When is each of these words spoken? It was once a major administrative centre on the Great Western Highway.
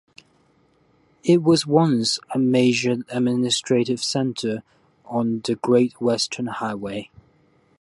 It 1.23 1.43
was 1.43 1.67
once 1.67 2.17
a 2.33 2.39
major 2.39 2.93
administrative 3.09 4.03
centre 4.03 4.63
on 5.05 5.41
the 5.43 5.53
Great 5.53 6.01
Western 6.01 6.47
Highway. 6.47 7.11